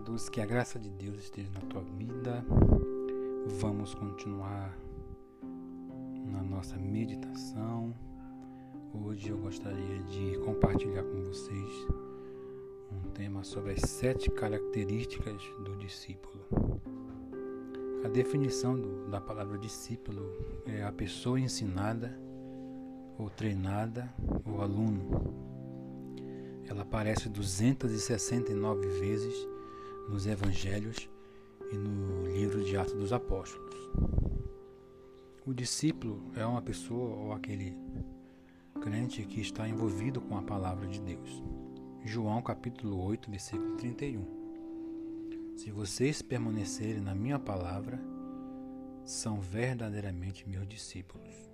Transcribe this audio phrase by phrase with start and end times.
[0.00, 2.42] amados, que a graça de Deus esteja na tua vida.
[3.60, 4.74] Vamos continuar
[6.24, 7.94] na nossa meditação.
[8.94, 11.86] Hoje eu gostaria de compartilhar com vocês
[12.90, 16.80] um tema sobre as sete características do discípulo.
[18.02, 20.32] A definição do, da palavra discípulo
[20.66, 22.18] é a pessoa ensinada,
[23.18, 24.10] ou treinada,
[24.46, 25.50] ou aluno
[26.70, 29.34] ela aparece 269 vezes
[30.10, 31.08] nos Evangelhos
[31.72, 33.76] e no livro de Atos dos Apóstolos.
[35.46, 37.76] O discípulo é uma pessoa ou aquele
[38.82, 41.40] crente que está envolvido com a palavra de Deus.
[42.04, 45.54] João capítulo 8, versículo 31.
[45.56, 48.00] Se vocês permanecerem na minha palavra,
[49.04, 51.48] são verdadeiramente meus discípulos.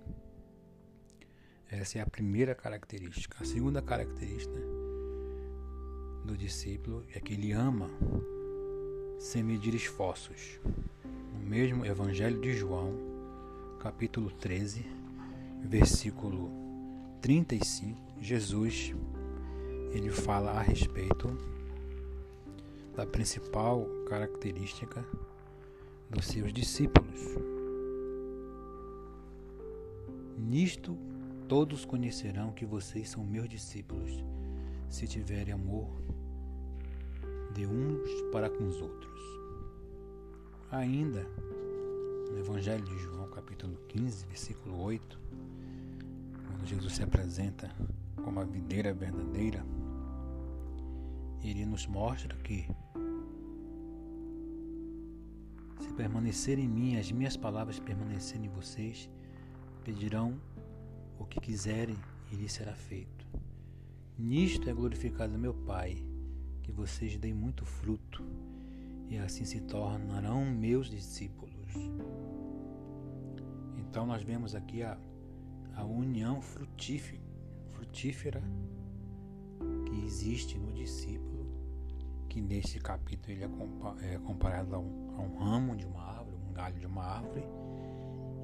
[1.69, 3.37] Essa é a primeira característica.
[3.39, 4.59] A segunda característica
[6.25, 7.87] do discípulo é que ele ama
[9.17, 10.59] sem medir esforços.
[11.33, 12.93] No mesmo Evangelho de João,
[13.79, 14.85] capítulo 13,
[15.63, 16.51] versículo
[17.21, 18.93] 35, Jesus
[19.91, 21.35] ele fala a respeito
[22.95, 25.03] da principal característica
[26.09, 27.19] dos seus discípulos.
[30.37, 30.97] Nisto
[31.47, 34.23] todos conhecerão que vocês são meus discípulos,
[34.89, 35.89] se tiverem amor
[37.57, 39.19] de uns para com os outros.
[40.69, 41.27] Ainda,
[42.31, 45.19] no Evangelho de João, capítulo 15, versículo 8,
[46.45, 47.75] quando Jesus se apresenta
[48.23, 49.65] como a videira verdadeira,
[51.41, 52.67] ele nos mostra que
[55.79, 59.09] se permanecer em mim, as minhas palavras permanecerem em vocês,
[59.83, 60.39] pedirão
[61.17, 61.97] o que quiserem
[62.31, 63.25] e lhes será feito.
[64.15, 65.97] Nisto é glorificado meu Pai,
[66.67, 68.21] que vocês deem muito fruto
[69.07, 71.73] e assim se tornarão meus discípulos.
[73.77, 74.97] Então nós vemos aqui a,
[75.77, 78.43] a união frutífera,
[79.85, 81.47] que existe no discípulo,
[82.27, 86.35] que neste capítulo ele é, é comparado a um, a um ramo de uma árvore,
[86.49, 87.45] um galho de uma árvore,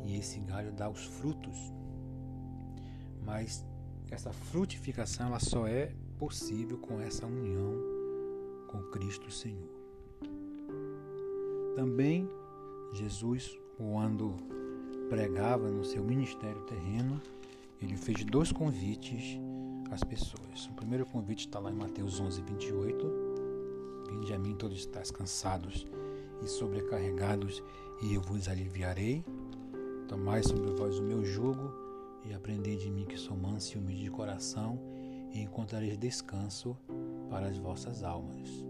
[0.05, 1.73] e esse galho dá os frutos.
[3.21, 3.65] Mas
[4.09, 7.92] essa frutificação ela só é possível com essa união
[8.73, 9.69] com Cristo Senhor.
[11.75, 12.27] Também
[12.91, 14.35] Jesus, quando
[15.09, 17.21] pregava no seu ministério terreno,
[17.79, 19.39] ele fez dois convites
[19.91, 20.65] às pessoas.
[20.71, 23.11] O primeiro convite está lá em Mateus 11, 28.
[24.09, 25.85] Vinde a mim todos estáis cansados
[26.41, 27.63] e sobrecarregados,
[28.01, 29.23] e eu vos aliviarei.
[30.07, 31.71] Tomai sobre vós o meu jugo
[32.25, 34.79] e aprendei de mim que sou manso e humilde de coração,
[35.31, 36.77] e encontrareis descanso
[37.33, 38.63] para as vossas almas.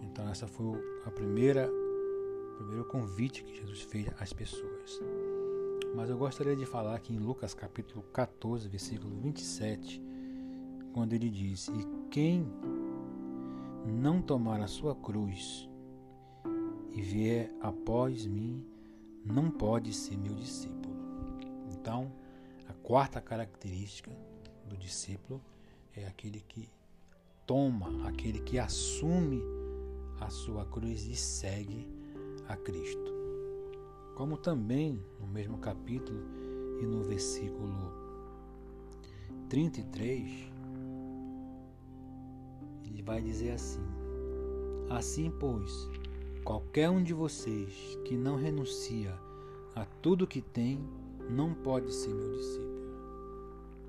[0.00, 5.02] Então essa foi a primeira o primeiro convite que Jesus fez às pessoas.
[5.94, 10.00] Mas eu gostaria de falar aqui em Lucas capítulo 14, versículo 27,
[10.94, 12.46] quando ele diz: "E quem
[13.84, 15.68] não tomar a sua cruz
[16.90, 18.64] e vier após mim,
[19.22, 20.96] não pode ser meu discípulo."
[21.70, 22.10] Então,
[22.66, 24.10] a quarta característica
[24.66, 25.38] do discípulo
[25.94, 26.66] é aquele que
[27.46, 29.42] toma, aquele que assume
[30.20, 31.88] a sua cruz e segue
[32.48, 33.12] a Cristo.
[34.14, 36.20] Como também no mesmo capítulo
[36.80, 37.92] e no versículo
[39.48, 40.52] 33,
[42.84, 43.82] ele vai dizer assim:
[44.88, 45.88] Assim, pois,
[46.44, 49.18] qualquer um de vocês que não renuncia
[49.74, 50.78] a tudo que tem,
[51.28, 52.74] não pode ser meu discípulo.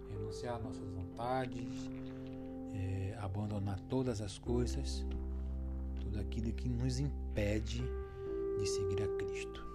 [0.10, 1.90] Renunciar nossas vontades,
[2.75, 5.06] é, abandonar todas as coisas,
[6.02, 7.84] tudo aquilo que nos impede
[8.59, 9.66] de seguir a Cristo.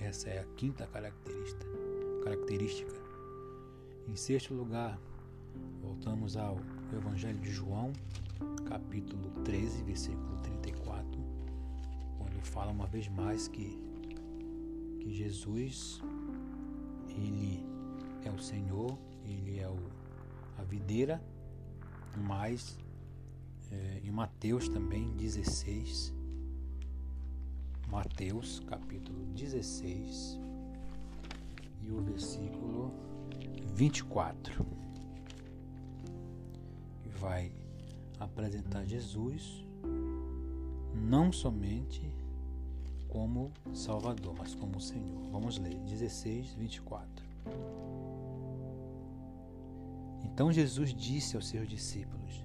[0.00, 1.66] Essa é a quinta característica.
[2.24, 2.92] característica.
[4.08, 4.98] Em sexto lugar,
[5.80, 6.58] voltamos ao
[6.92, 7.92] Evangelho de João,
[8.68, 11.08] capítulo 13, versículo 34,
[12.18, 13.78] quando fala uma vez mais que,
[15.00, 16.00] que Jesus,
[17.08, 17.64] ele
[18.24, 19.78] é o Senhor, ele é o,
[20.58, 21.22] a videira
[22.16, 22.78] mas
[23.70, 26.12] é, em Mateus também 16,
[27.88, 30.38] Mateus capítulo 16
[31.82, 32.92] e o versículo
[33.74, 34.66] 24,
[37.02, 37.52] que vai
[38.18, 39.64] apresentar Jesus
[40.94, 42.02] não somente
[43.08, 45.28] como Salvador, mas como Senhor.
[45.30, 47.26] Vamos ler 16, 24.
[50.32, 52.44] Então Jesus disse aos seus discípulos: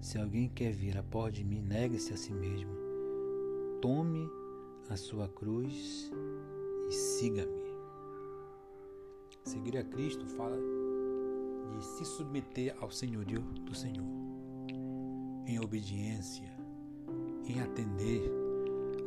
[0.00, 2.70] Se alguém quer vir após de mim, negue-se a si mesmo,
[3.80, 4.28] tome
[4.90, 6.12] a sua cruz
[6.88, 7.68] e siga-me.
[9.42, 10.58] Seguir a Cristo fala
[11.70, 14.04] de se submeter ao senhorio do Senhor,
[15.46, 16.54] em obediência,
[17.46, 18.30] em atender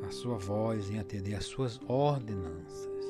[0.07, 3.05] a sua voz, em atender as suas ordenanças.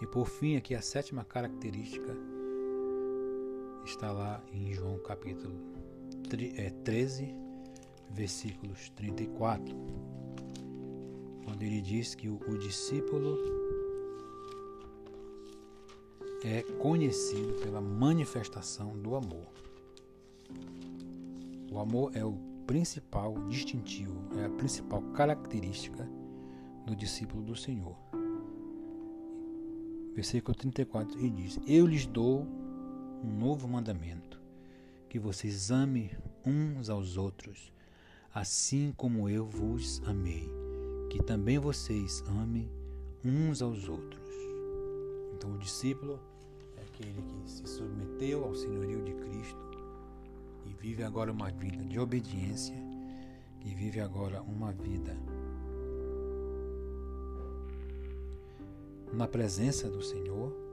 [0.00, 2.16] E por fim, aqui a sétima característica
[3.84, 5.54] está lá em João capítulo
[6.28, 7.34] 13, é,
[8.10, 9.74] versículos 34,
[11.46, 13.38] onde ele diz que o, o discípulo
[16.42, 19.48] é conhecido pela manifestação do amor.
[21.70, 22.34] O amor é o
[22.66, 26.08] principal distintivo, é a principal característica
[26.86, 27.96] do discípulo do Senhor.
[30.14, 32.46] Versículo 34 ele diz: Eu lhes dou
[33.24, 34.38] um novo mandamento,
[35.08, 36.10] que vocês amem
[36.44, 37.72] uns aos outros,
[38.34, 40.46] assim como eu vos amei,
[41.08, 42.70] que também vocês amem
[43.24, 44.28] uns aos outros.
[45.32, 46.20] Então o discípulo
[46.76, 49.78] é aquele que se submeteu ao senhorio de Cristo
[50.66, 52.76] e vive agora uma vida de obediência,
[53.64, 55.16] e vive agora uma vida
[59.10, 60.63] na presença do Senhor,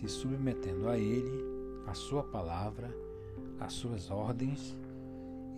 [0.00, 1.44] se submetendo a Ele,
[1.86, 2.90] a Sua palavra,
[3.58, 4.74] às Suas ordens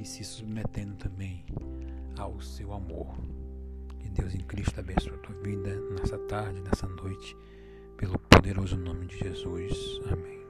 [0.01, 1.45] e se submetendo também
[2.19, 3.15] ao Seu amor.
[4.01, 7.37] Que Deus em Cristo abençoe a tua vida nessa tarde, nessa noite,
[7.97, 10.01] pelo poderoso nome de Jesus.
[10.11, 10.42] Amém.